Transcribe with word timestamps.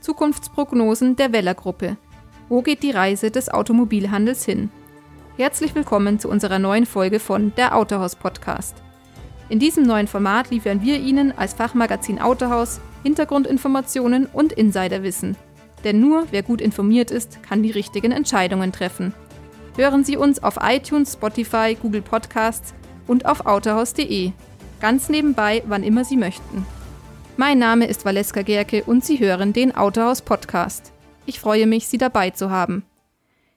Zukunftsprognosen 0.00 1.16
der 1.16 1.32
Weller 1.32 1.54
Gruppe. 1.54 1.96
Wo 2.48 2.62
geht 2.62 2.82
die 2.82 2.90
Reise 2.90 3.30
des 3.30 3.50
Automobilhandels 3.50 4.44
hin? 4.44 4.70
Herzlich 5.36 5.74
willkommen 5.74 6.18
zu 6.18 6.30
unserer 6.30 6.58
neuen 6.58 6.86
Folge 6.86 7.20
von 7.20 7.52
Der 7.56 7.76
Autohaus 7.76 8.16
Podcast. 8.16 8.76
In 9.50 9.58
diesem 9.58 9.84
neuen 9.84 10.06
Format 10.06 10.50
liefern 10.50 10.80
wir 10.80 10.98
Ihnen 10.98 11.36
als 11.36 11.52
Fachmagazin 11.52 12.18
Autohaus 12.18 12.80
Hintergrundinformationen 13.02 14.26
und 14.26 14.52
Insiderwissen. 14.52 15.36
Denn 15.84 16.00
nur 16.00 16.26
wer 16.30 16.42
gut 16.42 16.62
informiert 16.62 17.10
ist, 17.10 17.42
kann 17.42 17.62
die 17.62 17.70
richtigen 17.70 18.12
Entscheidungen 18.12 18.72
treffen. 18.72 19.14
Hören 19.76 20.04
Sie 20.04 20.16
uns 20.16 20.42
auf 20.42 20.58
iTunes, 20.62 21.12
Spotify, 21.12 21.76
Google 21.80 22.02
Podcasts 22.02 22.74
und 23.06 23.26
auf 23.26 23.44
autohaus.de. 23.44 24.32
Ganz 24.80 25.10
nebenbei, 25.10 25.62
wann 25.66 25.82
immer 25.82 26.04
Sie 26.04 26.16
möchten. 26.16 26.64
Mein 27.40 27.58
Name 27.58 27.86
ist 27.86 28.04
Valeska 28.04 28.42
Gerke 28.42 28.84
und 28.84 29.02
Sie 29.02 29.18
hören 29.18 29.54
den 29.54 29.74
Autohaus 29.74 30.20
Podcast. 30.20 30.92
Ich 31.24 31.40
freue 31.40 31.66
mich, 31.66 31.88
Sie 31.88 31.96
dabei 31.96 32.28
zu 32.28 32.50
haben. 32.50 32.84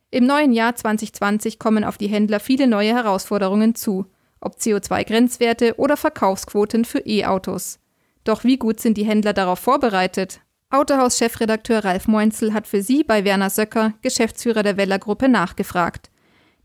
Im 0.09 0.25
neuen 0.25 0.53
Jahr 0.53 0.73
2020 0.73 1.59
kommen 1.59 1.83
auf 1.83 1.97
die 1.97 2.07
Händler 2.07 2.39
viele 2.39 2.67
neue 2.67 2.95
Herausforderungen 2.95 3.75
zu, 3.75 4.05
ob 4.39 4.55
CO2-Grenzwerte 4.55 5.75
oder 5.75 5.97
Verkaufsquoten 5.97 6.85
für 6.85 6.99
E-Autos. 6.99 7.81
Doch 8.23 8.45
wie 8.45 8.55
gut 8.55 8.79
sind 8.79 8.95
die 8.95 9.03
Händler 9.03 9.33
darauf 9.33 9.59
vorbereitet? 9.59 10.39
Autohaus-Chefredakteur 10.69 11.83
Ralf 11.83 12.07
Moinzel 12.07 12.53
hat 12.53 12.67
für 12.67 12.81
Sie 12.81 13.03
bei 13.03 13.25
Werner 13.25 13.49
Söcker, 13.49 13.95
Geschäftsführer 14.01 14.63
der 14.63 14.77
Weller 14.77 14.97
Gruppe, 14.97 15.27
nachgefragt. 15.27 16.09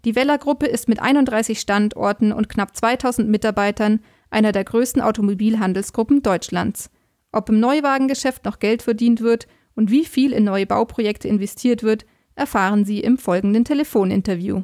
Die 0.05 0.15
Weller 0.15 0.38
Gruppe 0.38 0.66
ist 0.66 0.88
mit 0.88 1.02
31 1.02 1.59
Standorten 1.59 2.32
und 2.32 2.48
knapp 2.48 2.77
2000 2.77 3.29
Mitarbeitern 3.29 4.05
einer 4.30 4.52
der 4.52 4.62
größten 4.62 5.02
Automobilhandelsgruppen 5.02 6.23
Deutschlands. 6.23 6.93
Ob 7.32 7.50
im 7.50 7.60
Neuwagengeschäft 7.60 8.45
noch 8.45 8.59
Geld 8.59 8.82
verdient 8.82 9.20
wird 9.20 9.46
und 9.74 9.91
wie 9.91 10.05
viel 10.05 10.32
in 10.32 10.45
neue 10.45 10.66
Bauprojekte 10.66 11.28
investiert 11.28 11.82
wird, 11.82 12.07
erfahren 12.35 12.85
Sie 12.85 13.01
im 13.01 13.18
folgenden 13.18 13.65
Telefoninterview. 13.65 14.62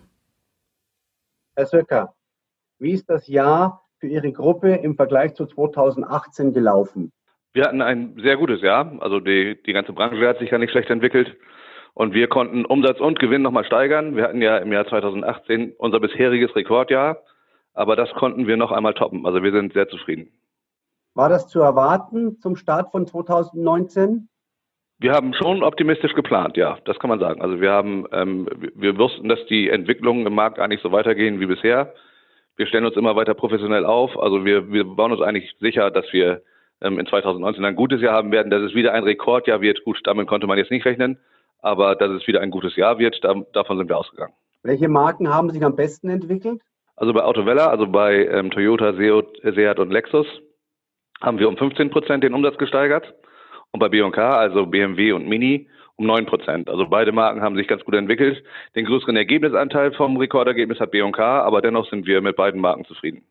Herr 1.57 1.67
Söcker, 1.67 2.15
wie 2.79 2.93
ist 2.93 3.09
das 3.09 3.29
Jahr 3.29 3.83
für 3.99 4.07
Ihre 4.09 4.33
Gruppe 4.33 4.75
im 4.77 4.97
Vergleich 4.97 5.35
zu 5.35 5.47
2018 5.47 6.53
gelaufen? 6.53 7.13
Wir 7.53 7.65
hatten 7.65 7.83
ein 7.83 8.17
sehr 8.21 8.37
gutes 8.37 8.63
Jahr. 8.63 8.97
Also 9.01 9.21
die, 9.21 9.63
die 9.65 9.73
ganze 9.73 9.93
Branche 9.93 10.27
hat 10.27 10.39
sich 10.39 10.51
ja 10.51 10.59
nicht 10.59 10.71
schlecht 10.71 10.91
entwickelt. 10.91 11.37
Und 11.93 12.13
wir 12.13 12.27
konnten 12.27 12.65
Umsatz 12.65 12.99
und 12.99 13.21
Gewinn 13.21 13.43
nochmal 13.43 13.65
steigern. 13.65 14.17
Wir 14.17 14.25
hatten 14.25 14.43
ja 14.43 14.57
im 14.57 14.73
Jahr 14.73 14.89
2018 14.89 15.75
unser 15.79 16.01
bisheriges 16.01 16.57
Rekordjahr. 16.57 17.23
Aber 17.73 17.95
das 17.95 18.11
konnten 18.15 18.49
wir 18.49 18.57
noch 18.57 18.73
einmal 18.73 18.95
toppen. 18.95 19.27
Also 19.27 19.43
wir 19.43 19.53
sind 19.53 19.75
sehr 19.75 19.89
zufrieden. 19.89 20.33
War 21.15 21.29
das 21.29 21.47
zu 21.47 21.61
erwarten 21.61 22.41
zum 22.41 22.57
Start 22.57 22.91
von 22.91 23.07
2019? 23.07 24.29
Wir 24.99 25.13
haben 25.13 25.33
schon 25.35 25.63
optimistisch 25.63 26.15
geplant, 26.15 26.57
ja, 26.57 26.79
das 26.85 26.99
kann 26.99 27.11
man 27.11 27.21
sagen. 27.21 27.41
Also 27.41 27.61
wir 27.61 27.71
haben, 27.71 28.07
ähm, 28.13 28.49
wir 28.75 28.99
wussten, 28.99 29.29
dass 29.29 29.39
die 29.47 29.69
Entwicklungen 29.69 30.27
im 30.27 30.35
Markt 30.35 30.59
eigentlich 30.59 30.83
so 30.83 30.93
weitergehen 30.93 31.41
wie 31.41 31.47
bisher. 31.47 31.95
Wir 32.57 32.67
stellen 32.67 32.85
uns 32.85 32.97
immer 32.97 33.17
weiter 33.17 33.35
professionell 33.35 33.85
auf. 33.85 34.19
Also 34.19 34.45
wir, 34.45 34.73
wir 34.73 34.85
bauen 34.85 35.13
uns 35.13 35.21
eigentlich 35.21 35.55
sicher, 35.61 35.91
dass 35.91 36.05
wir 36.13 36.43
ähm, 36.81 36.99
in 36.99 37.07
2019 37.07 37.65
ein 37.65 37.77
gutes 37.77 38.01
Jahr 38.01 38.15
haben 38.15 38.33
werden, 38.33 38.51
dass 38.51 38.63
es 38.63 38.75
wieder 38.75 38.93
ein 38.93 39.05
Rekordjahr 39.05 39.61
wird. 39.61 39.85
Gut, 39.85 40.01
damit 40.05 40.27
konnte 40.27 40.47
man 40.47 40.59
jetzt 40.59 40.71
nicht 40.71 40.85
rechnen, 40.85 41.19
aber 41.61 41.95
dass 41.95 42.11
es 42.11 42.27
wieder 42.27 42.41
ein 42.41 42.51
gutes 42.51 42.77
Jahr 42.77 42.99
wird, 42.99 43.23
da, 43.23 43.35
davon 43.53 43.79
sind 43.79 43.89
wir 43.89 43.99
ausgegangen. 43.99 44.33
Welche 44.63 44.89
Marken 44.89 45.29
haben 45.29 45.51
sich 45.51 45.65
am 45.65 45.77
besten 45.77 46.09
entwickelt? 46.09 46.61
Also 46.97 47.13
bei 47.13 47.23
Autovella, 47.23 47.69
also 47.69 47.87
bei 47.87 48.27
ähm, 48.27 48.51
Toyota, 48.51 48.95
Seat 48.95 49.79
und 49.79 49.91
Lexus 49.91 50.27
haben 51.21 51.39
wir 51.39 51.49
um 51.49 51.57
15 51.57 51.91
Prozent 51.91 52.25
den 52.25 52.35
Umsatz 52.35 52.59
gesteigert 52.59 53.15
und 53.71 53.81
bei 53.81 53.89
B&K, 53.89 54.37
also 54.37 54.67
BMW 54.67 55.13
und 55.13 55.27
Mini, 55.27 55.69
um 55.97 56.07
9 56.07 56.27
Prozent. 56.27 56.69
Also 56.69 56.87
beide 56.87 57.13
Marken 57.13 57.43
haben 57.43 57.57
sich 57.57 57.69
ganz 57.69 57.85
gut 57.85 57.95
entwickelt. 57.95 58.43
Den 58.75 58.85
größeren 58.85 59.17
Ergebnisanteil 59.17 59.93
vom 59.93 60.17
Rekordergebnis 60.17 60.81
hat 60.81 60.91
B&K, 60.91 61.43
aber 61.43 61.63
dennoch 61.63 61.89
sind 61.89 62.07
wir 62.07 62.21
mit 62.21 62.37
beiden 62.37 62.61
Marken 62.61 62.85
zufrieden. 62.85 63.25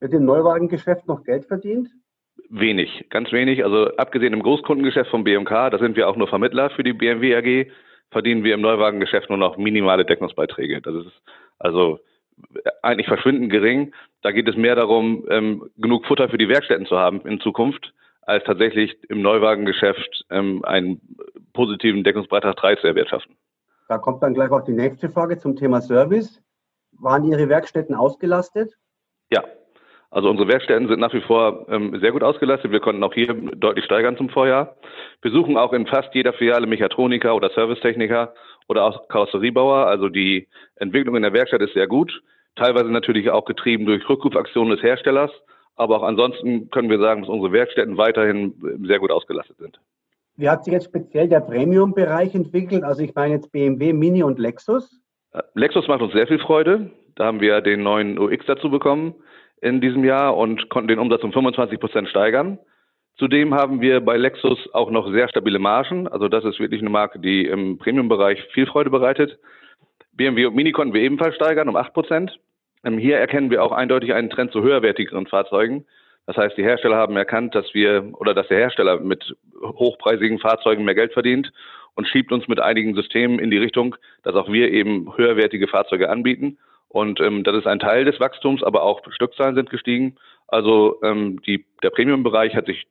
Wird 0.00 0.12
im 0.12 0.24
Neuwagengeschäft 0.24 1.06
noch 1.08 1.24
Geld 1.24 1.46
verdient? 1.46 1.88
Wenig, 2.50 3.06
ganz 3.10 3.32
wenig. 3.32 3.64
Also 3.64 3.96
abgesehen 3.96 4.32
im 4.32 4.42
Großkundengeschäft 4.42 5.10
von 5.10 5.24
B&K, 5.24 5.70
da 5.70 5.78
sind 5.78 5.96
wir 5.96 6.08
auch 6.08 6.16
nur 6.16 6.28
Vermittler 6.28 6.70
für 6.70 6.82
die 6.82 6.92
BMW 6.92 7.36
AG, 7.36 7.70
verdienen 8.10 8.44
wir 8.44 8.54
im 8.54 8.60
Neuwagengeschäft 8.60 9.28
nur 9.28 9.38
noch 9.38 9.56
minimale 9.58 10.04
Deckungsbeiträge. 10.04 10.80
Das 10.80 10.94
ist 10.94 11.22
also 11.58 11.98
eigentlich 12.82 13.06
verschwindend 13.06 13.50
gering. 13.50 13.92
Da 14.22 14.32
geht 14.32 14.48
es 14.48 14.56
mehr 14.56 14.74
darum, 14.74 15.26
ähm, 15.30 15.70
genug 15.76 16.06
Futter 16.06 16.28
für 16.28 16.38
die 16.38 16.48
Werkstätten 16.48 16.86
zu 16.86 16.96
haben 16.96 17.20
in 17.22 17.40
Zukunft, 17.40 17.92
als 18.22 18.44
tatsächlich 18.44 18.96
im 19.08 19.22
Neuwagengeschäft 19.22 20.26
ähm, 20.30 20.64
einen 20.64 21.00
positiven 21.52 22.04
Deckungsbeitrag 22.04 22.56
3 22.56 22.76
zu 22.76 22.86
erwirtschaften. 22.86 23.36
Da 23.88 23.98
kommt 23.98 24.22
dann 24.22 24.34
gleich 24.34 24.50
auch 24.50 24.64
die 24.64 24.72
nächste 24.72 25.08
Frage 25.08 25.38
zum 25.38 25.56
Thema 25.56 25.80
Service. 25.80 26.42
Waren 26.92 27.24
Ihre 27.24 27.48
Werkstätten 27.48 27.94
ausgelastet? 27.94 28.74
Ja, 29.30 29.44
also 30.10 30.30
unsere 30.30 30.48
Werkstätten 30.48 30.88
sind 30.88 31.00
nach 31.00 31.12
wie 31.12 31.20
vor 31.20 31.66
ähm, 31.68 31.98
sehr 32.00 32.12
gut 32.12 32.22
ausgelastet. 32.22 32.72
Wir 32.72 32.80
konnten 32.80 33.02
auch 33.02 33.12
hier 33.12 33.34
deutlich 33.34 33.84
steigern 33.84 34.16
zum 34.16 34.30
Vorjahr. 34.30 34.76
Wir 35.22 35.30
suchen 35.30 35.56
auch 35.56 35.72
in 35.72 35.86
fast 35.86 36.14
jeder 36.14 36.32
Filiale 36.32 36.66
Mechatroniker 36.66 37.34
oder 37.34 37.50
Servicetechniker 37.50 38.32
oder 38.68 38.84
auch 38.84 39.08
Karosseriebauer. 39.08 39.86
Also 39.86 40.08
die 40.08 40.48
Entwicklung 40.76 41.16
in 41.16 41.22
der 41.22 41.32
Werkstatt 41.32 41.60
ist 41.60 41.74
sehr 41.74 41.86
gut 41.86 42.12
teilweise 42.58 42.90
natürlich 42.90 43.30
auch 43.30 43.44
getrieben 43.44 43.86
durch 43.86 44.06
Rückrufaktionen 44.08 44.74
des 44.74 44.82
Herstellers. 44.82 45.30
Aber 45.76 45.98
auch 45.98 46.02
ansonsten 46.02 46.70
können 46.70 46.90
wir 46.90 46.98
sagen, 46.98 47.22
dass 47.22 47.30
unsere 47.30 47.52
Werkstätten 47.52 47.96
weiterhin 47.96 48.54
sehr 48.84 48.98
gut 48.98 49.12
ausgelastet 49.12 49.56
sind. 49.58 49.80
Wie 50.36 50.48
hat 50.48 50.64
sich 50.64 50.72
jetzt 50.72 50.86
speziell 50.86 51.28
der 51.28 51.40
Premium-Bereich 51.40 52.34
entwickelt? 52.34 52.82
Also 52.82 53.02
ich 53.02 53.14
meine 53.14 53.34
jetzt 53.34 53.52
BMW, 53.52 53.92
Mini 53.92 54.22
und 54.22 54.38
Lexus. 54.38 55.00
Äh, 55.32 55.42
Lexus 55.54 55.86
macht 55.88 56.02
uns 56.02 56.12
sehr 56.12 56.26
viel 56.26 56.38
Freude. 56.38 56.90
Da 57.14 57.26
haben 57.26 57.40
wir 57.40 57.60
den 57.60 57.82
neuen 57.82 58.18
UX 58.18 58.44
dazu 58.46 58.70
bekommen 58.70 59.14
in 59.60 59.80
diesem 59.80 60.04
Jahr 60.04 60.36
und 60.36 60.68
konnten 60.68 60.88
den 60.88 60.98
Umsatz 60.98 61.22
um 61.22 61.32
25 61.32 61.80
Prozent 61.80 62.08
steigern. 62.08 62.58
Zudem 63.16 63.54
haben 63.54 63.80
wir 63.80 64.00
bei 64.00 64.16
Lexus 64.16 64.58
auch 64.72 64.90
noch 64.90 65.10
sehr 65.10 65.28
stabile 65.28 65.58
Margen. 65.58 66.06
Also 66.06 66.28
das 66.28 66.44
ist 66.44 66.60
wirklich 66.60 66.80
eine 66.80 66.90
Marke, 66.90 67.18
die 67.18 67.46
im 67.46 67.78
Premium-Bereich 67.78 68.40
viel 68.52 68.66
Freude 68.66 68.90
bereitet. 68.90 69.38
BMW 70.12 70.46
und 70.46 70.54
Mini 70.54 70.72
konnten 70.72 70.94
wir 70.94 71.02
ebenfalls 71.02 71.34
steigern 71.34 71.68
um 71.68 71.76
8 71.76 71.92
Prozent. 71.92 72.38
Ähm, 72.84 72.98
hier 72.98 73.16
erkennen 73.16 73.50
wir 73.50 73.64
auch 73.64 73.72
eindeutig 73.72 74.14
einen 74.14 74.30
Trend 74.30 74.52
zu 74.52 74.62
höherwertigeren 74.62 75.26
Fahrzeugen. 75.26 75.84
Das 76.26 76.36
heißt, 76.36 76.56
die 76.56 76.62
Hersteller 76.62 76.96
haben 76.96 77.16
erkannt, 77.16 77.54
dass 77.54 77.72
wir 77.74 78.12
oder 78.18 78.34
dass 78.34 78.48
der 78.48 78.58
Hersteller 78.58 79.00
mit 79.00 79.34
hochpreisigen 79.62 80.38
Fahrzeugen 80.38 80.84
mehr 80.84 80.94
Geld 80.94 81.12
verdient 81.12 81.50
und 81.94 82.06
schiebt 82.06 82.30
uns 82.30 82.46
mit 82.46 82.60
einigen 82.60 82.94
Systemen 82.94 83.38
in 83.38 83.50
die 83.50 83.58
Richtung, 83.58 83.96
dass 84.22 84.34
auch 84.34 84.52
wir 84.52 84.70
eben 84.70 85.16
höherwertige 85.16 85.66
Fahrzeuge 85.66 86.10
anbieten. 86.10 86.58
Und 86.88 87.20
ähm, 87.20 87.44
das 87.44 87.56
ist 87.56 87.66
ein 87.66 87.80
Teil 87.80 88.04
des 88.04 88.18
Wachstums, 88.18 88.62
aber 88.62 88.82
auch 88.82 89.02
Stückzahlen 89.10 89.54
sind 89.54 89.70
gestiegen. 89.70 90.16
Also 90.46 91.00
ähm, 91.02 91.40
die, 91.42 91.66
der 91.82 91.90
Premium-Bereich 91.90 92.54
hat 92.54 92.66
sich 92.66 92.86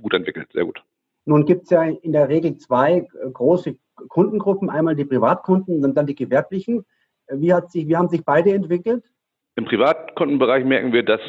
gut 0.00 0.14
entwickelt, 0.14 0.48
sehr 0.52 0.64
gut. 0.64 0.82
Nun 1.26 1.44
gibt 1.44 1.64
es 1.64 1.70
ja 1.70 1.82
in 1.84 2.12
der 2.12 2.28
Regel 2.28 2.56
zwei 2.56 3.06
große 3.32 3.76
Kundengruppen, 4.08 4.70
einmal 4.70 4.96
die 4.96 5.04
Privatkunden 5.04 5.84
und 5.84 5.94
dann 5.94 6.06
die 6.06 6.14
gewerblichen. 6.14 6.84
Wie, 7.28 7.52
hat 7.52 7.70
sich, 7.70 7.88
wie 7.88 7.96
haben 7.96 8.08
sich 8.08 8.24
beide 8.24 8.52
entwickelt? 8.52 9.04
Im 9.56 9.64
Privatkundenbereich 9.64 10.64
merken 10.64 10.92
wir, 10.92 11.02
dass 11.02 11.20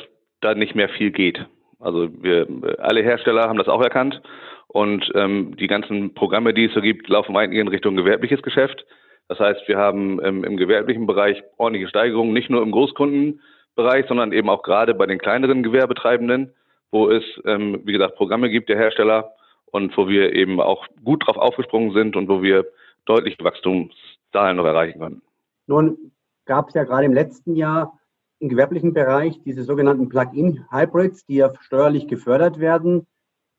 da 0.42 0.56
nicht 0.56 0.76
mehr 0.76 0.90
viel 0.90 1.12
geht. 1.12 1.46
Also 1.80 2.10
wir 2.22 2.48
alle 2.80 3.04
Hersteller 3.04 3.44
haben 3.44 3.58
das 3.58 3.68
auch 3.68 3.82
erkannt 3.82 4.22
und 4.68 5.12
ähm, 5.16 5.56
die 5.58 5.68
ganzen 5.68 6.14
Programme, 6.14 6.54
die 6.54 6.66
es 6.66 6.74
so 6.74 6.82
gibt, 6.82 7.08
laufen 7.08 7.36
eigentlich 7.38 7.62
in 7.62 7.68
Richtung 7.68 7.96
gewerbliches 7.96 8.42
Geschäft. 8.42 8.86
Das 9.28 9.40
heißt, 9.40 9.68
wir 9.68 9.78
haben 9.78 10.24
ähm, 10.24 10.44
im 10.44 10.58
gewerblichen 10.58 11.08
Bereich 11.08 11.44
ordentliche 11.58 11.88
Steigerungen, 11.88 12.34
nicht 12.34 12.50
nur 12.50 12.62
im 12.62 12.72
Großkundenbereich, 12.72 14.06
sondern 14.08 14.32
eben 14.32 14.50
auch 14.50 14.62
gerade 14.62 14.94
bei 14.94 15.08
den 15.08 15.18
kleineren 15.18 15.64
Gewerbetreibenden, 15.64 16.54
wo 16.92 17.10
es, 17.10 17.24
ähm, 17.46 17.82
wie 17.86 17.94
gesagt, 17.94 18.16
Programme 18.16 18.50
gibt 18.50 18.70
der 18.70 18.78
Hersteller 18.78 19.34
und 19.66 19.98
wo 19.98 20.08
wir 20.08 20.34
eben 20.34 20.62
auch 20.62 20.86
gut 21.04 21.26
drauf 21.26 21.38
aufgesprungen 21.38 21.94
sind 21.94 22.16
und 22.16 22.30
wo 22.30 22.42
wir 22.42 22.66
deutliche 23.06 23.44
Wachstumszahlen 23.44 24.58
noch 24.58 24.66
erreichen 24.66 25.00
können. 25.00 25.22
Nun 25.68 26.12
gab 26.46 26.70
es 26.70 26.76
ja 26.76 26.84
gerade 26.84 27.06
im 27.06 27.14
letzten 27.14 27.56
Jahr 27.56 28.00
im 28.40 28.50
gewerblichen 28.50 28.94
Bereich 28.94 29.42
diese 29.44 29.64
sogenannten 29.64 30.10
Plug-in-Hybrids, 30.10 31.26
die 31.26 31.36
ja 31.36 31.52
steuerlich 31.62 32.08
gefördert 32.08 32.60
werden. 32.60 33.08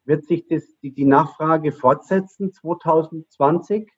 Wird 0.05 0.27
sich 0.27 0.47
das, 0.47 0.63
die, 0.79 0.93
die 0.93 1.05
Nachfrage 1.05 1.73
fortsetzen 1.73 2.53
2020? 2.53 3.91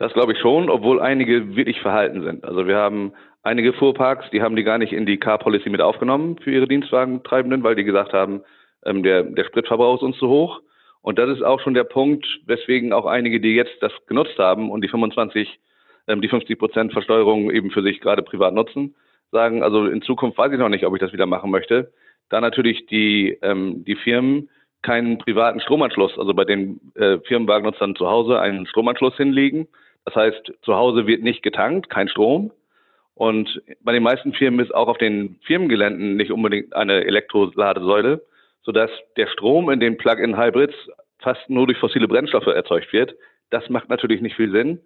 Das 0.00 0.14
glaube 0.14 0.32
ich 0.32 0.38
schon, 0.38 0.70
obwohl 0.70 0.98
einige 0.98 1.56
wirklich 1.56 1.78
verhalten 1.82 2.22
sind. 2.22 2.42
Also 2.46 2.66
wir 2.66 2.76
haben 2.76 3.12
einige 3.42 3.74
Fuhrparks, 3.74 4.30
die 4.30 4.40
haben 4.40 4.56
die 4.56 4.64
gar 4.64 4.78
nicht 4.78 4.94
in 4.94 5.04
die 5.04 5.18
Car 5.18 5.36
Policy 5.36 5.68
mit 5.68 5.82
aufgenommen 5.82 6.38
für 6.42 6.50
ihre 6.50 6.66
Dienstwagentreibenden, 6.66 7.62
weil 7.62 7.74
die 7.74 7.84
gesagt 7.84 8.14
haben, 8.14 8.40
ähm, 8.86 9.02
der, 9.02 9.24
der 9.24 9.44
Spritverbrauch 9.44 9.96
ist 9.96 10.02
uns 10.02 10.16
zu 10.16 10.26
hoch. 10.26 10.62
Und 11.02 11.18
das 11.18 11.28
ist 11.28 11.42
auch 11.42 11.60
schon 11.60 11.74
der 11.74 11.84
Punkt, 11.84 12.26
weswegen 12.46 12.94
auch 12.94 13.04
einige, 13.04 13.40
die 13.40 13.54
jetzt 13.54 13.76
das 13.82 13.92
genutzt 14.06 14.38
haben 14.38 14.70
und 14.70 14.82
die 14.82 14.88
25, 14.88 15.60
ähm, 16.08 16.22
die 16.22 16.28
50 16.28 16.58
Prozent 16.58 16.92
Versteuerung 16.94 17.50
eben 17.50 17.70
für 17.70 17.82
sich 17.82 18.00
gerade 18.00 18.22
privat 18.22 18.54
nutzen, 18.54 18.94
sagen, 19.32 19.62
also 19.62 19.84
in 19.84 20.00
Zukunft 20.00 20.38
weiß 20.38 20.50
ich 20.50 20.58
noch 20.58 20.70
nicht, 20.70 20.86
ob 20.86 20.94
ich 20.94 21.00
das 21.00 21.12
wieder 21.12 21.26
machen 21.26 21.50
möchte. 21.50 21.92
Da 22.30 22.40
natürlich 22.40 22.86
die, 22.86 23.36
ähm, 23.42 23.84
die 23.84 23.96
Firmen 23.96 24.48
keinen 24.80 25.18
privaten 25.18 25.60
Stromanschluss, 25.60 26.18
also 26.18 26.32
bei 26.32 26.46
den 26.46 26.80
äh, 26.94 27.18
Firmenwagennutzern 27.18 27.96
zu 27.96 28.08
Hause 28.08 28.40
einen 28.40 28.64
Stromanschluss 28.66 29.14
hinlegen. 29.18 29.68
Das 30.04 30.14
heißt, 30.14 30.52
zu 30.62 30.74
Hause 30.74 31.06
wird 31.06 31.22
nicht 31.22 31.42
getankt, 31.42 31.90
kein 31.90 32.08
Strom. 32.08 32.52
Und 33.14 33.60
bei 33.82 33.92
den 33.92 34.02
meisten 34.02 34.32
Firmen 34.32 34.60
ist 34.60 34.74
auch 34.74 34.88
auf 34.88 34.98
den 34.98 35.38
Firmengeländen 35.44 36.16
nicht 36.16 36.32
unbedingt 36.32 36.74
eine 36.74 37.04
Elektroladesäule, 37.04 38.22
sodass 38.62 38.90
der 39.16 39.26
Strom 39.26 39.70
in 39.70 39.80
den 39.80 39.98
Plug-in-Hybrids 39.98 40.74
fast 41.18 41.50
nur 41.50 41.66
durch 41.66 41.78
fossile 41.78 42.08
Brennstoffe 42.08 42.46
erzeugt 42.46 42.92
wird. 42.92 43.14
Das 43.50 43.68
macht 43.68 43.90
natürlich 43.90 44.22
nicht 44.22 44.36
viel 44.36 44.50
Sinn. 44.50 44.80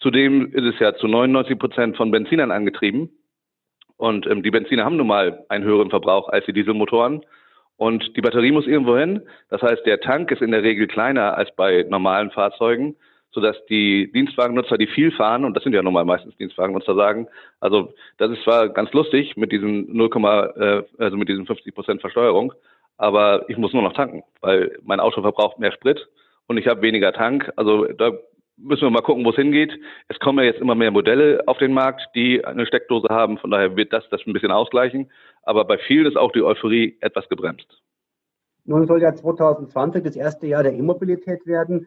Zudem 0.00 0.52
ist 0.52 0.64
es 0.64 0.78
ja 0.80 0.94
zu 0.94 1.06
99 1.06 1.58
Prozent 1.58 1.96
von 1.96 2.10
Benzinern 2.10 2.50
angetrieben. 2.50 3.10
Und 3.96 4.26
ähm, 4.26 4.42
die 4.42 4.50
Benziner 4.50 4.84
haben 4.84 4.96
nun 4.96 5.06
mal 5.06 5.44
einen 5.48 5.64
höheren 5.64 5.90
Verbrauch 5.90 6.28
als 6.28 6.44
die 6.44 6.52
Dieselmotoren. 6.52 7.24
Und 7.76 8.16
die 8.16 8.20
Batterie 8.20 8.52
muss 8.52 8.66
irgendwo 8.66 8.96
hin. 8.96 9.22
Das 9.48 9.62
heißt, 9.62 9.84
der 9.86 10.00
Tank 10.00 10.30
ist 10.30 10.42
in 10.42 10.50
der 10.50 10.62
Regel 10.62 10.86
kleiner 10.86 11.36
als 11.36 11.54
bei 11.56 11.84
normalen 11.88 12.30
Fahrzeugen, 12.30 12.96
sodass 13.32 13.56
die 13.66 14.10
Dienstwagennutzer, 14.12 14.78
die 14.78 14.86
viel 14.86 15.12
fahren, 15.12 15.44
und 15.44 15.54
das 15.54 15.62
sind 15.62 15.74
ja 15.74 15.82
normal 15.82 16.04
meistens 16.04 16.36
Dienstwagennutzer, 16.36 16.94
sagen, 16.94 17.28
also 17.60 17.92
das 18.18 18.30
ist 18.30 18.42
zwar 18.44 18.68
ganz 18.68 18.92
lustig 18.92 19.36
mit 19.36 19.52
diesen 19.52 19.94
0, 19.94 20.10
äh, 20.56 20.82
also 20.98 21.16
mit 21.16 21.28
diesen 21.28 21.46
50 21.46 21.74
Prozent 21.74 22.00
Versteuerung, 22.00 22.52
aber 22.96 23.48
ich 23.48 23.58
muss 23.58 23.72
nur 23.72 23.82
noch 23.82 23.92
tanken, 23.92 24.22
weil 24.40 24.78
mein 24.82 25.00
Auto 25.00 25.20
verbraucht 25.20 25.58
mehr 25.58 25.72
Sprit 25.72 26.08
und 26.46 26.56
ich 26.56 26.66
habe 26.66 26.82
weniger 26.82 27.12
Tank. 27.12 27.52
Also 27.56 27.84
da 27.84 28.12
müssen 28.56 28.82
wir 28.82 28.90
mal 28.90 29.02
gucken, 29.02 29.24
wo 29.24 29.30
es 29.30 29.36
hingeht. 29.36 29.72
Es 30.08 30.18
kommen 30.18 30.38
ja 30.38 30.44
jetzt 30.44 30.60
immer 30.60 30.74
mehr 30.74 30.90
Modelle 30.90 31.42
auf 31.46 31.58
den 31.58 31.72
Markt, 31.72 32.02
die 32.14 32.44
eine 32.44 32.66
Steckdose 32.66 33.08
haben. 33.10 33.38
Von 33.38 33.50
daher 33.50 33.76
wird 33.76 33.92
das 33.92 34.08
das 34.10 34.20
ein 34.26 34.32
bisschen 34.32 34.50
ausgleichen. 34.50 35.10
Aber 35.42 35.64
bei 35.64 35.78
vielen 35.78 36.06
ist 36.06 36.16
auch 36.16 36.32
die 36.32 36.42
Euphorie 36.42 36.96
etwas 37.00 37.28
gebremst. 37.28 37.82
Nun 38.64 38.86
soll 38.86 39.02
ja 39.02 39.14
2020 39.14 40.02
das 40.02 40.16
erste 40.16 40.46
Jahr 40.46 40.62
der 40.62 40.72
E-Mobilität 40.72 41.46
werden. 41.46 41.86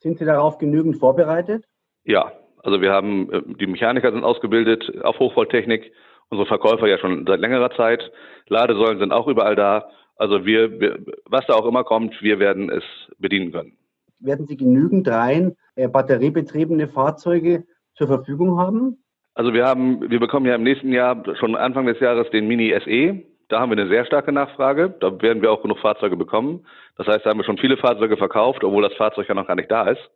Sind 0.00 0.18
Sie 0.18 0.24
darauf 0.24 0.58
genügend 0.58 0.96
vorbereitet? 0.96 1.64
Ja, 2.04 2.32
also 2.62 2.80
wir 2.80 2.92
haben, 2.92 3.30
äh, 3.32 3.42
die 3.60 3.66
Mechaniker 3.66 4.12
sind 4.12 4.24
ausgebildet 4.24 5.02
auf 5.02 5.18
Hochvolttechnik, 5.18 5.92
unsere 6.30 6.46
Verkäufer 6.46 6.86
ja 6.86 6.98
schon 6.98 7.26
seit 7.26 7.40
längerer 7.40 7.70
Zeit. 7.76 8.10
Ladesäulen 8.48 8.98
sind 8.98 9.12
auch 9.12 9.28
überall 9.28 9.56
da. 9.56 9.88
Also 10.16 10.44
wir, 10.44 10.80
wir, 10.80 10.98
was 11.26 11.46
da 11.46 11.54
auch 11.54 11.66
immer 11.66 11.84
kommt, 11.84 12.20
wir 12.22 12.38
werden 12.38 12.70
es 12.70 12.84
bedienen 13.18 13.52
können. 13.52 13.76
Werden 14.20 14.46
Sie 14.46 14.56
genügend 14.56 15.08
rein 15.08 15.56
äh, 15.76 15.88
batteriebetriebene 15.88 16.88
Fahrzeuge 16.88 17.64
zur 17.94 18.08
Verfügung 18.08 18.58
haben? 18.58 19.02
Also 19.34 19.52
wir 19.52 19.66
haben, 19.66 20.10
wir 20.10 20.18
bekommen 20.18 20.46
ja 20.46 20.56
im 20.56 20.64
nächsten 20.64 20.92
Jahr 20.92 21.22
schon 21.36 21.54
Anfang 21.54 21.86
des 21.86 22.00
Jahres 22.00 22.28
den 22.30 22.48
Mini 22.48 22.74
SE. 22.84 23.22
Da 23.48 23.60
haben 23.60 23.70
wir 23.70 23.78
eine 23.78 23.88
sehr 23.88 24.04
starke 24.04 24.30
Nachfrage. 24.30 24.94
Da 25.00 25.20
werden 25.22 25.42
wir 25.42 25.50
auch 25.50 25.62
genug 25.62 25.78
Fahrzeuge 25.78 26.16
bekommen. 26.16 26.66
Das 26.96 27.06
heißt, 27.06 27.24
da 27.24 27.30
haben 27.30 27.38
wir 27.38 27.44
schon 27.44 27.58
viele 27.58 27.78
Fahrzeuge 27.78 28.16
verkauft, 28.16 28.62
obwohl 28.62 28.82
das 28.82 28.94
Fahrzeug 28.94 29.28
ja 29.28 29.34
noch 29.34 29.46
gar 29.46 29.56
nicht 29.56 29.70
da 29.70 29.88
ist. 29.88 30.10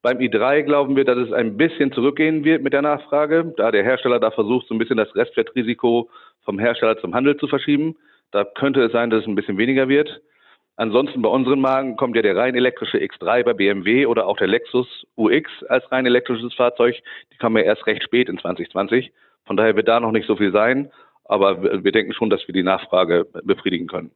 Beim 0.00 0.18
i3 0.18 0.62
glauben 0.62 0.96
wir, 0.96 1.04
dass 1.04 1.18
es 1.18 1.32
ein 1.32 1.56
bisschen 1.56 1.92
zurückgehen 1.92 2.44
wird 2.44 2.62
mit 2.62 2.72
der 2.72 2.82
Nachfrage, 2.82 3.54
da 3.56 3.70
der 3.70 3.84
Hersteller 3.84 4.18
da 4.18 4.32
versucht, 4.32 4.66
so 4.66 4.74
ein 4.74 4.78
bisschen 4.78 4.96
das 4.96 5.14
Restwertrisiko 5.14 6.10
vom 6.44 6.58
Hersteller 6.58 6.98
zum 6.98 7.14
Handel 7.14 7.36
zu 7.36 7.46
verschieben. 7.46 7.96
Da 8.32 8.44
könnte 8.44 8.82
es 8.82 8.90
sein, 8.90 9.10
dass 9.10 9.20
es 9.20 9.28
ein 9.28 9.36
bisschen 9.36 9.58
weniger 9.58 9.88
wird. 9.88 10.20
Ansonsten 10.76 11.22
bei 11.22 11.28
unseren 11.28 11.60
Marken 11.60 11.96
kommt 11.96 12.16
ja 12.16 12.22
der 12.22 12.36
rein 12.36 12.54
elektrische 12.54 12.98
X3 12.98 13.44
bei 13.44 13.52
BMW 13.52 14.06
oder 14.06 14.26
auch 14.26 14.38
der 14.38 14.48
Lexus 14.48 15.06
UX 15.16 15.50
als 15.68 15.90
rein 15.92 16.06
elektrisches 16.06 16.54
Fahrzeug. 16.54 16.96
Die 17.32 17.36
kommen 17.36 17.58
ja 17.58 17.62
erst 17.62 17.86
recht 17.86 18.02
spät 18.02 18.28
in 18.28 18.38
2020. 18.38 19.12
Von 19.44 19.56
daher 19.56 19.76
wird 19.76 19.86
da 19.86 20.00
noch 20.00 20.12
nicht 20.12 20.26
so 20.26 20.34
viel 20.34 20.50
sein. 20.50 20.90
Aber 21.24 21.84
wir 21.84 21.92
denken 21.92 22.12
schon, 22.12 22.30
dass 22.30 22.46
wir 22.46 22.52
die 22.52 22.62
Nachfrage 22.62 23.26
befriedigen 23.44 23.86
können. 23.86 24.10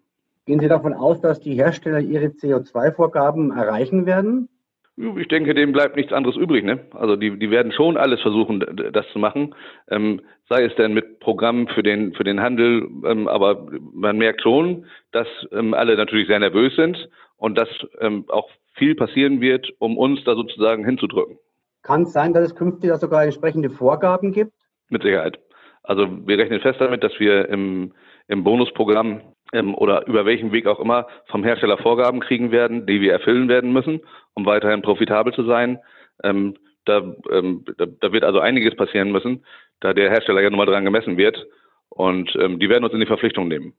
Gehen 0.47 0.61
Sie 0.61 0.69
davon 0.69 0.95
aus, 0.95 1.21
dass 1.21 1.41
die 1.41 1.55
Hersteller 1.55 1.99
ihre 1.99 2.27
CO2-Vorgaben 2.27 3.51
erreichen 3.51 4.07
werden? 4.07 4.49
Ich 4.97 5.29
denke, 5.29 5.53
dem 5.53 5.73
bleibt 5.73 5.97
nichts 5.97 6.13
anderes 6.13 6.37
übrig. 6.37 6.65
Ne? 6.65 6.81
Also 6.93 7.17
die, 7.17 7.39
die 7.39 7.51
werden 7.51 7.71
schon 7.73 7.99
alles 7.99 8.21
versuchen, 8.23 8.65
das 8.93 9.05
zu 9.13 9.19
machen. 9.19 9.55
Ähm, 9.91 10.23
sei 10.49 10.65
es 10.65 10.75
denn 10.77 10.95
mit 10.95 11.21
Programmen 11.21 11.69
für 11.69 11.83
den, 11.83 12.15
für 12.15 12.25
den 12.25 12.41
Handel. 12.41 12.89
Ähm, 13.05 13.29
aber 13.29 13.67
man 13.93 14.17
merkt 14.17 14.41
schon, 14.41 14.87
dass 15.13 15.27
ähm, 15.53 15.75
alle 15.75 15.97
natürlich 15.97 16.29
sehr 16.29 16.39
nervös 16.39 16.75
sind 16.77 17.11
und 17.37 17.59
dass 17.59 17.69
ähm, 18.01 18.25
auch 18.29 18.49
viel 18.75 18.95
passieren 18.95 19.41
wird, 19.41 19.71
um 19.81 19.99
uns 19.99 20.25
da 20.25 20.35
sozusagen 20.35 20.85
hinzudrücken. 20.85 21.39
Kann 21.83 22.03
es 22.03 22.13
sein, 22.13 22.33
dass 22.33 22.45
es 22.45 22.55
künftig 22.55 22.89
da 22.89 22.97
sogar 22.97 23.25
entsprechende 23.25 23.69
Vorgaben 23.69 24.33
gibt? 24.33 24.53
Mit 24.89 25.03
Sicherheit. 25.03 25.39
Also 25.87 26.09
wir 26.27 26.37
rechnen 26.39 26.61
fest 26.61 26.81
damit, 26.81 27.03
dass 27.03 27.19
wir 27.19 27.49
im, 27.49 27.93
im 28.29 28.45
Bonusprogramm 28.45 29.21
ähm, 29.53 29.75
oder 29.75 30.07
über 30.07 30.27
welchen 30.27 30.53
Weg 30.53 30.67
auch 30.67 30.81
immer 30.81 31.07
vom 31.27 31.45
Hersteller 31.45 31.79
Vorgaben 31.79 32.21
kriegen 32.21 32.51
werden, 32.51 32.87
die 32.87 33.01
wir 33.01 33.13
erfüllen 33.13 33.49
werden 33.49 33.73
müssen, 33.73 34.01
um 34.35 34.45
weiterhin 34.47 34.83
profitabel 34.83 35.33
zu 35.33 35.45
sein. 35.45 35.79
Ähm, 36.25 36.57
da, 36.85 36.99
ähm, 37.31 37.65
da, 37.79 37.87
da, 37.87 38.13
wird 38.13 38.25
also 38.25 38.41
einiges 38.41 38.75
passieren 38.77 39.13
müssen, 39.13 39.45
da 39.81 39.93
der 39.93 40.11
Hersteller 40.11 40.41
ja 40.41 40.51
nun 40.51 40.59
mal 40.59 40.67
dran 40.67 40.85
gemessen 40.85 41.17
wird. 41.17 41.47
Und 41.89 42.37
ähm, 42.41 42.59
die 42.59 42.69
werden 42.69 42.85
uns 42.85 42.93
in 42.93 43.01
die 43.01 43.07
Verpflichtung 43.07 43.49
nehmen. 43.49 43.75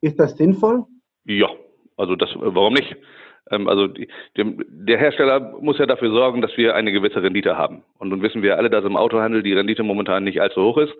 Ist 0.00 0.18
das 0.18 0.36
sinnvoll? 0.36 0.84
Ja, 1.24 1.48
also 1.96 2.16
das, 2.16 2.30
warum 2.36 2.74
nicht? 2.74 2.96
Ähm, 3.50 3.68
also 3.68 3.86
die, 3.86 4.08
dem, 4.36 4.64
der 4.68 4.98
Hersteller 4.98 5.54
muss 5.60 5.78
ja 5.78 5.86
dafür 5.86 6.10
sorgen, 6.10 6.40
dass 6.40 6.56
wir 6.56 6.74
eine 6.74 6.92
gewisse 6.92 7.22
Rendite 7.22 7.56
haben. 7.56 7.82
Und 7.98 8.08
nun 8.08 8.22
wissen 8.22 8.42
wir 8.42 8.56
alle, 8.56 8.70
dass 8.70 8.84
im 8.84 8.96
Autohandel 8.96 9.42
die 9.42 9.52
Rendite 9.52 9.82
momentan 9.82 10.24
nicht 10.24 10.40
allzu 10.40 10.62
hoch 10.62 10.78
ist. 10.78 10.94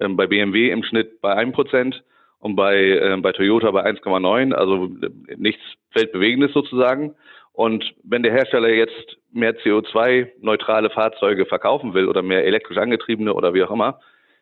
Ähm, 0.00 0.16
bei 0.16 0.26
BMW 0.26 0.70
im 0.70 0.82
Schnitt 0.82 1.20
bei 1.20 1.34
einem 1.34 1.52
Prozent 1.52 2.02
und 2.38 2.56
bei, 2.56 2.76
äh, 2.76 3.16
bei 3.20 3.32
Toyota 3.32 3.70
bei 3.70 3.84
1,9, 3.84 4.52
also 4.52 4.90
äh, 5.02 5.36
nichts 5.36 5.62
Weltbewegendes 5.92 6.52
sozusagen. 6.52 7.14
Und 7.52 7.94
wenn 8.02 8.22
der 8.22 8.32
Hersteller 8.32 8.68
jetzt 8.68 9.16
mehr 9.32 9.56
CO2-neutrale 9.56 10.90
Fahrzeuge 10.90 11.46
verkaufen 11.46 11.94
will 11.94 12.08
oder 12.08 12.22
mehr 12.22 12.44
elektrisch 12.44 12.78
angetriebene 12.78 13.32
oder 13.32 13.54
wie 13.54 13.62
auch 13.62 13.70
immer, 13.70 14.00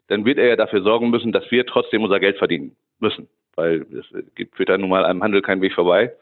dann 0.08 0.24
wird 0.24 0.38
er 0.38 0.48
ja 0.48 0.56
dafür 0.56 0.82
sorgen 0.82 1.10
müssen, 1.10 1.30
dass 1.30 1.50
wir 1.50 1.66
trotzdem 1.66 2.02
unser 2.02 2.20
Geld 2.20 2.38
verdienen 2.38 2.74
müssen, 2.98 3.28
weil 3.54 3.86
es 3.92 4.34
gibt 4.34 4.58
wird 4.58 4.68
da 4.68 4.78
nun 4.78 4.90
mal 4.90 5.04
einem 5.04 5.22
Handel 5.22 5.42
kein 5.42 5.60
Weg 5.60 5.74
vorbei. 5.74 6.12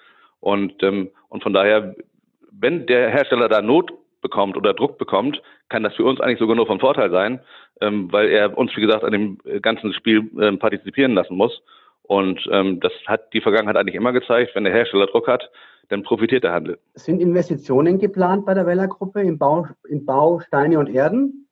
Und, 0.41 0.83
ähm, 0.83 1.11
und 1.29 1.43
von 1.43 1.53
daher, 1.53 1.95
wenn 2.51 2.87
der 2.87 3.11
Hersteller 3.11 3.49
da 3.49 3.63
Not 3.63 3.93
bekommt 4.21 4.57
oder 4.57 4.75
Druck 4.75 4.99
bekommt, 4.99 5.43
kann 5.69 5.83
das 5.83 5.95
für 5.95 6.05
uns 6.05 6.21
eigentlich 6.21 6.39
sogar 6.39 6.57
nur 6.57 6.67
von 6.67 6.81
Vorteil 6.81 7.11
sein, 7.11 7.41
ähm, 7.81 8.13
weil 8.13 8.29
er 8.29 8.57
uns, 8.57 8.77
wie 8.77 8.81
gesagt, 8.81 9.05
an 9.05 9.13
dem 9.13 9.39
äh, 9.45 9.61
ganzen 9.61 9.93
Spiel 9.93 10.31
ähm, 10.41 10.59
partizipieren 10.59 11.15
lassen 11.15 11.37
muss. 11.37 11.63
Und 12.03 12.41
ähm, 12.51 12.81
das 12.81 12.93
hat 13.07 13.33
die 13.33 13.41
Vergangenheit 13.41 13.77
eigentlich 13.77 13.95
immer 13.95 14.13
gezeigt, 14.13 14.55
wenn 14.55 14.65
der 14.65 14.73
Hersteller 14.73 15.07
Druck 15.07 15.29
hat, 15.29 15.49
dann 15.91 16.03
profitiert 16.03 16.45
der 16.45 16.53
Handel. 16.53 16.79
Sind 16.95 17.21
Investitionen 17.21 17.99
geplant 17.99 18.47
bei 18.47 18.55
der 18.55 18.67
Weller-Gruppe 18.67 19.21
im 19.23 19.39
Bau, 19.39 19.67
im 19.89 20.05
Bau 20.05 20.41
Steine 20.41 20.79
und 20.79 20.89
Erden? 20.89 21.47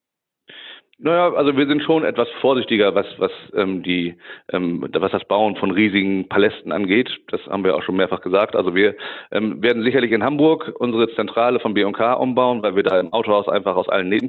Naja, 1.01 1.33
also 1.33 1.57
wir 1.57 1.69
sind 1.69 1.85
schon 1.85 2.05
etwas 2.05 2.27
vorsichtiger, 2.41 2.93
was, 2.93 3.07
was, 3.19 3.31
ähm, 3.55 3.85
die, 3.85 4.17
ähm, 4.51 4.85
was 4.93 5.13
das 5.13 5.25
Bauen 5.27 5.55
von 5.55 5.71
riesigen 5.71 6.29
Palästen 6.29 6.73
angeht. 6.73 7.09
Das 7.29 7.41
haben 7.47 7.63
wir 7.63 7.77
auch 7.77 7.85
schon 7.85 7.95
mehrfach 7.95 8.21
gesagt. 8.21 8.57
Also 8.57 8.75
wir 8.75 8.97
ähm, 9.31 9.63
werden 9.63 9.85
sicherlich 9.85 10.11
in 10.11 10.25
Hamburg 10.25 10.75
unsere 10.81 11.09
Zentrale 11.15 11.61
von 11.61 11.73
B&K 11.73 12.15
umbauen, 12.15 12.65
weil 12.65 12.75
wir 12.75 12.83
da 12.83 12.99
im 12.99 13.13
Autohaus 13.13 13.49
einfach 13.49 13.77
aus 13.77 13.89
allen 13.89 14.09
Nähten. 14.09 14.29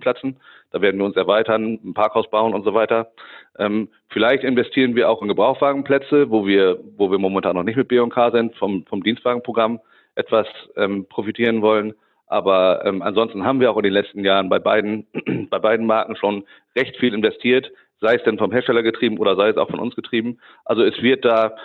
Da 0.69 0.79
werden 0.79 0.99
wir 0.99 1.07
uns 1.07 1.15
erweitern, 1.15 1.79
ein 1.83 1.95
Parkhaus 1.95 2.29
bauen 2.29 2.53
und 2.53 2.63
so 2.63 2.75
weiter. 2.75 3.09
Ähm, 3.57 3.89
vielleicht 4.09 4.43
investieren 4.43 4.95
wir 4.95 5.09
auch 5.09 5.23
in 5.23 5.27
Gebrauchwagenplätze, 5.27 6.29
wo 6.29 6.45
wir, 6.45 6.77
wo 6.97 7.09
wir 7.09 7.17
momentan 7.17 7.55
noch 7.55 7.63
nicht 7.63 7.77
mit 7.77 7.87
B&K 7.87 8.29
sind, 8.29 8.55
vom, 8.57 8.85
vom 8.85 9.01
Dienstwagenprogramm 9.01 9.79
etwas 10.13 10.45
ähm, 10.75 11.07
profitieren 11.09 11.63
wollen. 11.63 11.95
Aber 12.29 12.85
ähm, 12.85 13.01
ansonsten 13.01 13.43
haben 13.43 13.59
wir 13.59 13.71
auch 13.71 13.77
in 13.77 13.83
den 13.83 13.93
letzten 13.93 14.23
Jahren 14.23 14.49
bei 14.49 14.59
beiden, 14.59 15.07
bei 15.49 15.59
beiden 15.59 15.85
Marken 15.85 16.15
schon 16.15 16.45
recht 16.77 16.95
viel 16.97 17.13
investiert, 17.13 17.71
sei 17.99 18.15
es 18.15 18.23
denn 18.23 18.37
vom 18.37 18.51
Hersteller 18.51 18.83
getrieben 18.83 19.17
oder 19.17 19.35
sei 19.35 19.49
es 19.49 19.57
auch 19.57 19.69
von 19.69 19.79
uns 19.79 19.95
getrieben. 19.95 20.39
Also 20.63 20.83
es 20.83 21.01
wird 21.01 21.25
da 21.25 21.55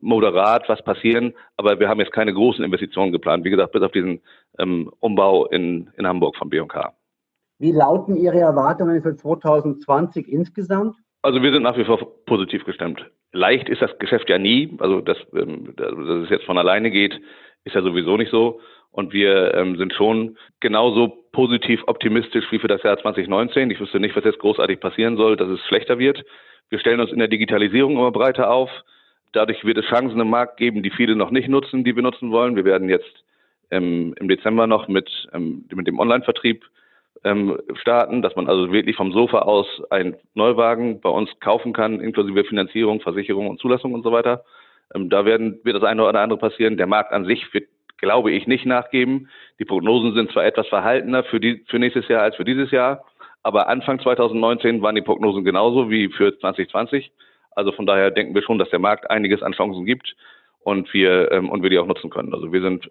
moderat 0.00 0.68
was 0.68 0.82
passieren, 0.84 1.32
aber 1.56 1.80
wir 1.80 1.88
haben 1.88 1.98
jetzt 1.98 2.12
keine 2.12 2.34
großen 2.34 2.62
Investitionen 2.62 3.10
geplant. 3.10 3.44
Wie 3.44 3.50
gesagt, 3.50 3.72
bis 3.72 3.82
auf 3.82 3.92
diesen 3.92 4.20
ähm, 4.58 4.92
Umbau 5.00 5.46
in, 5.46 5.90
in 5.96 6.06
Hamburg 6.06 6.36
von 6.36 6.50
B&K. 6.50 6.92
Wie 7.58 7.72
lauten 7.72 8.16
Ihre 8.16 8.40
Erwartungen 8.40 9.02
für 9.02 9.16
2020 9.16 10.28
insgesamt? 10.28 10.96
Also 11.22 11.42
wir 11.42 11.52
sind 11.52 11.62
nach 11.62 11.78
wie 11.78 11.84
vor 11.84 12.24
positiv 12.26 12.64
gestimmt. 12.64 13.08
Leicht 13.32 13.68
ist 13.70 13.80
das 13.80 13.96
Geschäft 13.98 14.28
ja 14.28 14.36
nie. 14.36 14.76
Also 14.78 15.00
dass, 15.00 15.16
ähm, 15.34 15.72
dass 15.76 15.92
es 16.24 16.28
jetzt 16.28 16.44
von 16.44 16.58
alleine 16.58 16.90
geht, 16.90 17.18
ist 17.64 17.74
ja 17.74 17.82
sowieso 17.82 18.16
nicht 18.18 18.30
so. 18.30 18.60
Und 18.92 19.12
wir 19.12 19.54
ähm, 19.54 19.76
sind 19.76 19.94
schon 19.94 20.36
genauso 20.60 21.08
positiv 21.32 21.82
optimistisch 21.86 22.44
wie 22.50 22.58
für 22.58 22.68
das 22.68 22.82
Jahr 22.82 22.98
2019. 22.98 23.70
Ich 23.70 23.80
wüsste 23.80 23.98
nicht, 23.98 24.14
was 24.14 24.24
jetzt 24.24 24.38
großartig 24.38 24.80
passieren 24.80 25.16
soll, 25.16 25.36
dass 25.36 25.48
es 25.48 25.60
schlechter 25.66 25.98
wird. 25.98 26.22
Wir 26.68 26.78
stellen 26.78 27.00
uns 27.00 27.10
in 27.10 27.18
der 27.18 27.28
Digitalisierung 27.28 27.92
immer 27.92 28.12
breiter 28.12 28.50
auf. 28.50 28.70
Dadurch 29.32 29.64
wird 29.64 29.78
es 29.78 29.86
Chancen 29.86 30.20
im 30.20 30.28
Markt 30.28 30.58
geben, 30.58 30.82
die 30.82 30.90
viele 30.90 31.16
noch 31.16 31.30
nicht 31.30 31.48
nutzen, 31.48 31.84
die 31.84 31.96
wir 31.96 32.02
nutzen 32.02 32.30
wollen. 32.30 32.54
Wir 32.54 32.66
werden 32.66 32.90
jetzt 32.90 33.24
ähm, 33.70 34.14
im 34.18 34.28
Dezember 34.28 34.66
noch 34.66 34.88
mit, 34.88 35.10
ähm, 35.32 35.64
mit 35.74 35.86
dem 35.86 35.98
Online-Vertrieb 35.98 36.64
ähm, 37.24 37.58
starten, 37.80 38.20
dass 38.20 38.36
man 38.36 38.48
also 38.48 38.72
wirklich 38.72 38.96
vom 38.96 39.12
Sofa 39.12 39.40
aus 39.40 39.66
einen 39.90 40.16
Neuwagen 40.34 41.00
bei 41.00 41.08
uns 41.08 41.30
kaufen 41.40 41.72
kann, 41.72 42.00
inklusive 42.00 42.44
Finanzierung, 42.44 43.00
Versicherung 43.00 43.48
und 43.48 43.60
Zulassung 43.60 43.94
und 43.94 44.02
so 44.02 44.12
weiter. 44.12 44.44
Ähm, 44.94 45.08
da 45.08 45.24
werden, 45.24 45.60
wird 45.62 45.76
das 45.76 45.84
eine 45.84 46.06
oder 46.06 46.20
andere 46.20 46.38
passieren. 46.38 46.76
Der 46.76 46.86
Markt 46.86 47.12
an 47.12 47.24
sich 47.24 47.52
wird, 47.54 47.68
glaube 48.02 48.32
ich, 48.32 48.46
nicht 48.46 48.66
nachgeben. 48.66 49.30
Die 49.58 49.64
Prognosen 49.64 50.14
sind 50.14 50.30
zwar 50.32 50.44
etwas 50.44 50.66
verhaltener 50.68 51.24
für, 51.24 51.40
die, 51.40 51.64
für 51.68 51.78
nächstes 51.78 52.08
Jahr 52.08 52.22
als 52.22 52.36
für 52.36 52.44
dieses 52.44 52.70
Jahr, 52.70 53.04
aber 53.42 53.68
Anfang 53.68 54.00
2019 54.00 54.82
waren 54.82 54.96
die 54.96 55.02
Prognosen 55.02 55.44
genauso 55.44 55.88
wie 55.88 56.08
für 56.08 56.38
2020. 56.38 57.12
Also 57.52 57.72
von 57.72 57.86
daher 57.86 58.10
denken 58.10 58.34
wir 58.34 58.42
schon, 58.42 58.58
dass 58.58 58.70
der 58.70 58.78
Markt 58.78 59.10
einiges 59.10 59.42
an 59.42 59.52
Chancen 59.52 59.86
gibt 59.86 60.14
und 60.60 60.92
wir, 60.92 61.30
ähm, 61.32 61.48
und 61.48 61.62
wir 61.62 61.70
die 61.70 61.78
auch 61.78 61.86
nutzen 61.86 62.10
können. 62.10 62.34
Also 62.34 62.52
wir 62.52 62.60
sind 62.60 62.86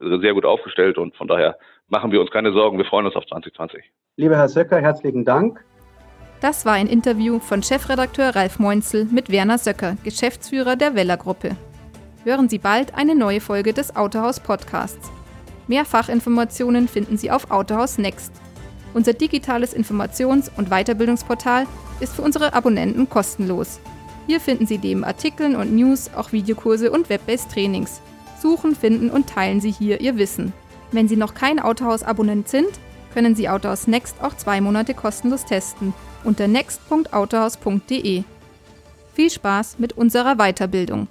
äh, 0.00 0.18
sehr 0.18 0.34
gut 0.34 0.44
aufgestellt 0.44 0.98
und 0.98 1.14
von 1.16 1.28
daher 1.28 1.58
machen 1.88 2.10
wir 2.10 2.20
uns 2.20 2.30
keine 2.30 2.52
Sorgen. 2.52 2.78
Wir 2.78 2.84
freuen 2.86 3.06
uns 3.06 3.16
auf 3.16 3.26
2020. 3.26 3.84
Lieber 4.16 4.36
Herr 4.36 4.48
Söcker, 4.48 4.80
herzlichen 4.80 5.24
Dank. 5.24 5.62
Das 6.40 6.64
war 6.64 6.74
ein 6.74 6.86
Interview 6.86 7.38
von 7.38 7.62
Chefredakteur 7.62 8.34
Ralf 8.36 8.58
Meunzel 8.58 9.06
mit 9.12 9.30
Werner 9.30 9.58
Söcker, 9.58 9.96
Geschäftsführer 10.04 10.76
der 10.76 10.94
Weller 10.94 11.16
Gruppe. 11.16 11.56
Hören 12.28 12.50
Sie 12.50 12.58
bald 12.58 12.94
eine 12.94 13.14
neue 13.14 13.40
Folge 13.40 13.72
des 13.72 13.96
Autohaus 13.96 14.38
Podcasts. 14.38 15.10
Mehr 15.66 15.86
Fachinformationen 15.86 16.86
finden 16.86 17.16
Sie 17.16 17.30
auf 17.30 17.50
Autohaus 17.50 17.96
Next. 17.96 18.32
Unser 18.92 19.14
digitales 19.14 19.74
Informations- 19.74 20.50
und 20.54 20.68
Weiterbildungsportal 20.68 21.66
ist 22.00 22.12
für 22.12 22.20
unsere 22.20 22.52
Abonnenten 22.52 23.08
kostenlos. 23.08 23.80
Hier 24.26 24.40
finden 24.40 24.66
Sie 24.66 24.76
neben 24.76 25.04
Artikeln 25.04 25.56
und 25.56 25.74
News 25.74 26.10
auch 26.14 26.32
Videokurse 26.32 26.90
und 26.90 27.08
Web-based 27.08 27.50
Trainings. 27.50 28.02
Suchen, 28.42 28.76
finden 28.76 29.08
und 29.08 29.26
teilen 29.26 29.62
Sie 29.62 29.70
hier 29.70 30.02
Ihr 30.02 30.18
Wissen. 30.18 30.52
Wenn 30.92 31.08
Sie 31.08 31.16
noch 31.16 31.32
kein 31.32 31.58
Autohaus-Abonnent 31.58 32.46
sind, 32.46 32.78
können 33.14 33.36
Sie 33.36 33.48
Autohaus 33.48 33.86
Next 33.86 34.16
auch 34.22 34.36
zwei 34.36 34.60
Monate 34.60 34.92
kostenlos 34.92 35.46
testen 35.46 35.94
unter 36.24 36.46
next.autohaus.de. 36.46 38.24
Viel 39.14 39.30
Spaß 39.30 39.78
mit 39.78 39.94
unserer 39.94 40.36
Weiterbildung! 40.36 41.08